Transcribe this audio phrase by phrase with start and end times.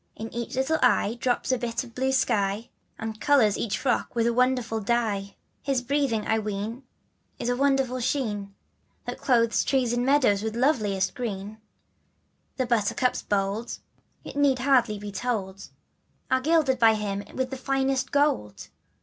[0.15, 4.33] *in eaclVlittle eye drops a bit of blue sky, And colors each frock with a
[4.33, 6.81] wonderful c ^V His breathing I ween
[7.37, 8.51] is the wonderful sheen, ^V^
[9.05, 11.59] That clothes trees and meadows with loveliest green,
[12.57, 13.77] The buttercups bold,
[14.23, 15.69] it need hardly be told,
[16.31, 18.69] Are gilded by him with the finest of gold.